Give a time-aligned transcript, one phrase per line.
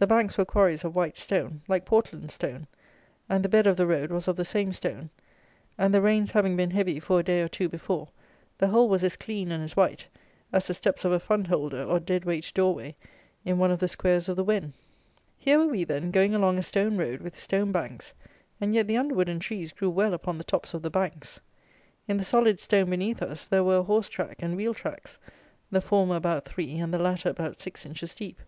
[0.00, 2.66] The banks were quarries of white stone, like Portland stone,
[3.28, 5.08] and the bed of the road was of the same stone;
[5.78, 8.08] and, the rains having been heavy for a day or two before,
[8.58, 10.08] the whole was as clean and as white
[10.52, 12.96] as the steps of a fund holder or dead weight door way
[13.44, 14.72] in one of the Squares of the Wen.
[15.38, 18.12] Here were we, then, going along a stone road with stone banks,
[18.60, 21.38] and yet the underwood and trees grew well upon the tops of the banks.
[22.08, 25.20] In the solid stone beneath us, there were a horse track and wheel tracks,
[25.70, 28.42] the former about three and the latter about six inches deep.